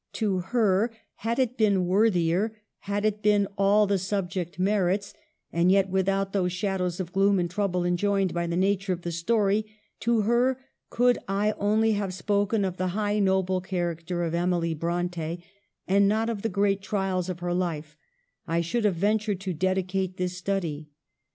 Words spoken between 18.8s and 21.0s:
have ventured to dedicate this study.